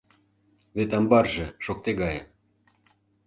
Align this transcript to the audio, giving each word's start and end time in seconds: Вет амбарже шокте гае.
Вет 0.75 0.91
амбарже 0.97 1.45
шокте 1.63 1.91
гае. 1.99 2.21